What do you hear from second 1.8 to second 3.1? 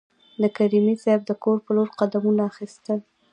قدمونه اخیستل.